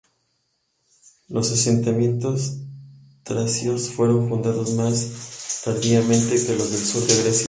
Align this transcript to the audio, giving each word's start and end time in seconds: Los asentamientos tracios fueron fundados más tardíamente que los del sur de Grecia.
Los 1.29 1.51
asentamientos 1.51 2.55
tracios 3.21 3.89
fueron 3.91 4.29
fundados 4.29 4.71
más 4.73 5.61
tardíamente 5.63 6.43
que 6.43 6.55
los 6.55 6.71
del 6.71 6.83
sur 6.83 7.05
de 7.05 7.21
Grecia. 7.21 7.39